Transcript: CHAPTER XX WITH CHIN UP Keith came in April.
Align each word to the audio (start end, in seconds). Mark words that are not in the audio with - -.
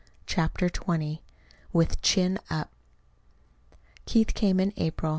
CHAPTER 0.25 0.67
XX 0.67 1.19
WITH 1.73 2.01
CHIN 2.01 2.39
UP 2.49 2.71
Keith 4.07 4.33
came 4.33 4.59
in 4.59 4.73
April. 4.75 5.09